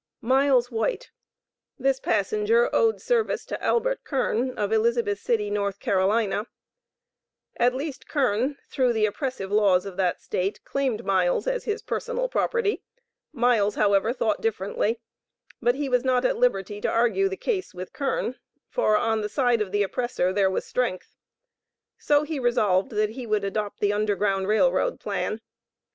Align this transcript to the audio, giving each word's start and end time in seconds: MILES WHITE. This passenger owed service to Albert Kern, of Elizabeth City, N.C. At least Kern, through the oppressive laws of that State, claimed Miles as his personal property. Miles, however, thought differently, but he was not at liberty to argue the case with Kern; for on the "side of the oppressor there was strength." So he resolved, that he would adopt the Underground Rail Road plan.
MILES 0.23 0.71
WHITE. 0.71 1.11
This 1.77 1.99
passenger 1.99 2.71
owed 2.73 2.99
service 2.99 3.45
to 3.45 3.63
Albert 3.63 4.03
Kern, 4.03 4.57
of 4.57 4.73
Elizabeth 4.73 5.19
City, 5.19 5.55
N.C. 5.55 6.33
At 7.57 7.75
least 7.75 8.07
Kern, 8.09 8.57
through 8.67 8.93
the 8.93 9.05
oppressive 9.05 9.51
laws 9.51 9.85
of 9.85 9.97
that 9.97 10.19
State, 10.19 10.59
claimed 10.65 11.05
Miles 11.05 11.45
as 11.45 11.65
his 11.65 11.83
personal 11.83 12.27
property. 12.29 12.81
Miles, 13.31 13.75
however, 13.75 14.11
thought 14.11 14.41
differently, 14.41 14.99
but 15.61 15.75
he 15.75 15.87
was 15.87 16.03
not 16.03 16.25
at 16.25 16.35
liberty 16.37 16.81
to 16.81 16.89
argue 16.89 17.29
the 17.29 17.37
case 17.37 17.71
with 17.71 17.93
Kern; 17.93 18.37
for 18.71 18.97
on 18.97 19.21
the 19.21 19.29
"side 19.29 19.61
of 19.61 19.71
the 19.71 19.83
oppressor 19.83 20.33
there 20.33 20.49
was 20.49 20.65
strength." 20.65 21.15
So 21.99 22.23
he 22.23 22.39
resolved, 22.39 22.89
that 22.89 23.11
he 23.11 23.27
would 23.27 23.43
adopt 23.43 23.79
the 23.79 23.93
Underground 23.93 24.47
Rail 24.47 24.71
Road 24.71 24.99
plan. 24.99 25.41